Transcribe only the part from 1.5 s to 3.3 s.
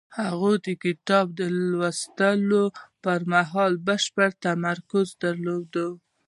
لوستلو پر